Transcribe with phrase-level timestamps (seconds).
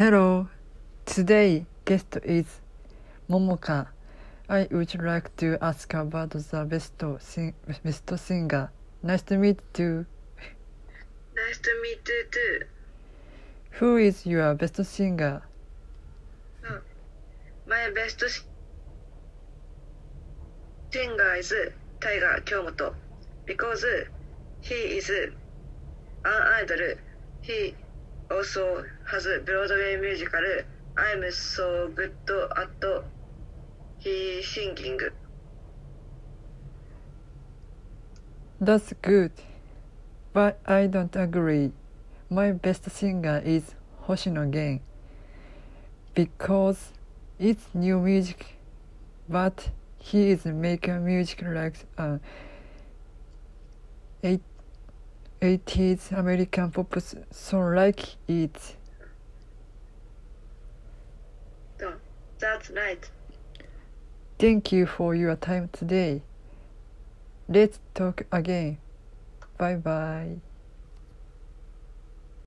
[0.00, 0.48] Hello,
[1.04, 2.46] today guest is
[3.28, 3.88] Momoka.
[4.48, 7.52] I would like to ask about the best sing
[7.84, 8.72] best singer.
[9.02, 10.06] Nice to meet you.
[11.36, 12.60] Nice to meet you too.
[13.72, 15.42] Who is your best singer?
[17.68, 18.24] My best
[20.90, 21.52] singer is
[22.00, 22.94] Tiger Kyomoto
[23.44, 23.84] because
[24.62, 25.34] he is an
[26.24, 26.94] idol.
[27.42, 27.74] He
[28.30, 30.40] also has a Broadway musical.
[30.96, 32.12] I'm so good
[32.56, 33.04] at
[33.98, 34.98] he singing.
[38.60, 39.32] That's good,
[40.32, 41.72] but I don't agree.
[42.28, 43.74] My best singer is
[44.06, 44.80] Hoshino Gen
[46.14, 46.92] because
[47.38, 48.58] it's new music,
[49.28, 52.20] but he is making music like an
[54.22, 54.36] uh,
[55.40, 56.94] 80s American pop
[57.30, 58.76] song like it.
[61.82, 61.94] Oh,
[62.38, 63.10] that's right.
[64.38, 66.22] Thank you for your time today.
[67.48, 68.78] Let's talk again.
[69.58, 70.36] Bye bye.